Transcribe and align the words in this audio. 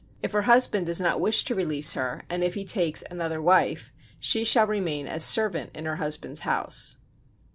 If 0.23 0.31
her 0.31 0.41
husband 0.41 0.87
does 0.87 0.99
not 0.99 1.21
wish 1.21 1.43
to 1.43 1.53
release 1.53 1.93
her, 1.93 2.23
and 2.27 2.43
if 2.43 2.55
he 2.55 2.65
take 2.65 2.97
another 3.11 3.39
wife, 3.39 3.91
she 4.19 4.43
shall 4.43 4.65
remain 4.65 5.05
as 5.05 5.23
servant 5.23 5.69
in 5.77 5.85
her 5.85 5.97
husband's 5.97 6.39
house. 6.39 6.97